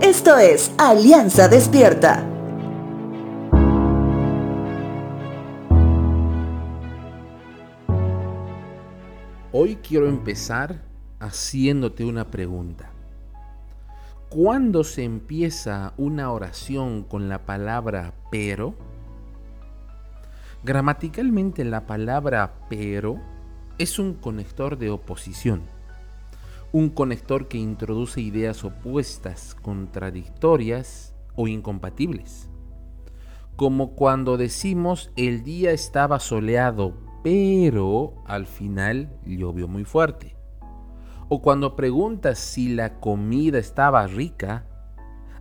[0.00, 2.24] Esto es Alianza Despierta.
[9.50, 10.82] Hoy quiero empezar
[11.18, 12.90] haciéndote una pregunta.
[14.28, 18.76] ¿Cuándo se empieza una oración con la palabra pero?
[20.62, 23.20] Gramaticalmente la palabra pero
[23.78, 25.62] es un conector de oposición,
[26.72, 32.50] un conector que introduce ideas opuestas, contradictorias o incompatibles.
[33.56, 40.36] Como cuando decimos el día estaba soleado, pero al final llovió muy fuerte.
[41.28, 44.66] O cuando preguntas si la comida estaba rica,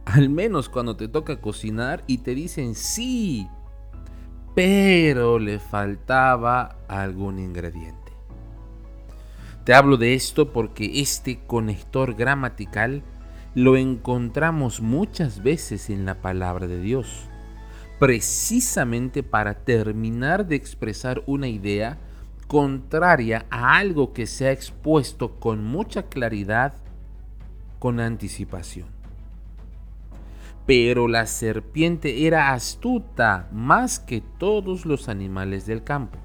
[0.05, 3.47] al menos cuando te toca cocinar y te dicen sí,
[4.55, 8.06] pero le faltaba algún ingrediente.
[9.67, 13.03] Te hablo de esto porque este conector gramatical
[13.53, 17.27] lo encontramos muchas veces en la palabra de Dios,
[17.99, 21.97] precisamente para terminar de expresar una idea
[22.47, 26.73] contraria a algo que se ha expuesto con mucha claridad,
[27.77, 28.87] con anticipación.
[30.65, 36.19] Pero la serpiente era astuta más que todos los animales del campo.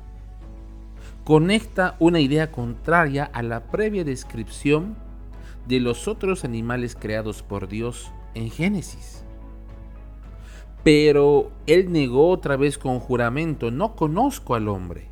[1.24, 4.96] Conecta una idea contraria a la previa descripción
[5.68, 9.24] de los otros animales creados por Dios en Génesis.
[10.82, 15.10] Pero él negó otra vez con juramento, no conozco al hombre.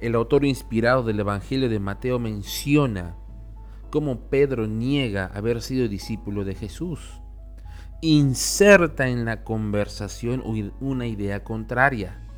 [0.00, 3.16] El autor inspirado del Evangelio de Mateo menciona
[3.90, 7.20] cómo Pedro niega haber sido discípulo de Jesús.
[8.00, 10.42] Inserta en la conversación
[10.80, 12.29] una idea contraria,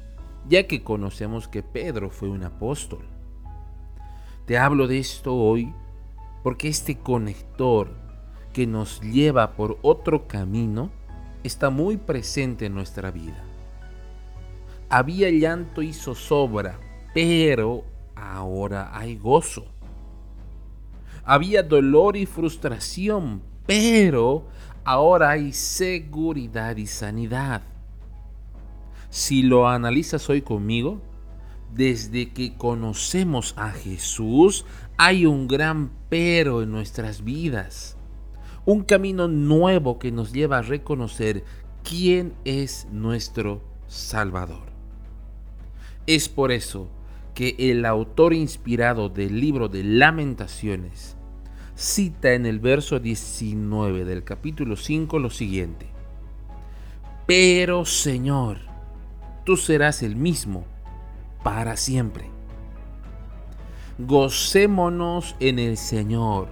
[0.48, 3.06] ya que conocemos que Pedro fue un apóstol.
[4.46, 5.72] Te hablo de esto hoy
[6.42, 7.90] porque este conector
[8.52, 10.90] que nos lleva por otro camino
[11.42, 13.44] está muy presente en nuestra vida.
[14.88, 16.78] Había llanto y zozobra
[17.12, 19.66] pero ahora hay gozo.
[21.24, 24.48] Había dolor y frustración, pero
[24.84, 27.62] ahora hay seguridad y sanidad.
[29.12, 31.02] Si lo analizas hoy conmigo,
[31.74, 34.64] desde que conocemos a Jesús,
[34.96, 37.98] hay un gran pero en nuestras vidas.
[38.64, 41.44] Un camino nuevo que nos lleva a reconocer
[41.84, 44.72] quién es nuestro Salvador.
[46.06, 46.88] Es por eso
[47.34, 51.18] que el autor inspirado del libro de lamentaciones
[51.74, 55.84] cita en el verso 19 del capítulo 5 lo siguiente.
[57.26, 58.71] Pero Señor,
[59.44, 60.64] tú serás el mismo
[61.42, 62.30] para siempre.
[63.98, 66.48] Gocémonos en el Señor,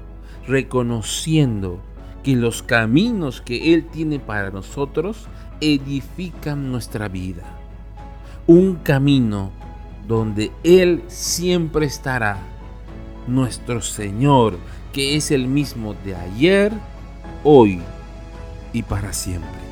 [0.47, 1.81] reconociendo
[2.23, 5.27] que los caminos que Él tiene para nosotros
[5.61, 7.45] edifican nuestra vida.
[8.47, 9.51] Un camino
[10.07, 12.39] donde Él siempre estará,
[13.27, 14.59] nuestro Señor,
[14.93, 16.73] que es el mismo de ayer,
[17.45, 17.81] hoy
[18.73, 19.70] y para siempre.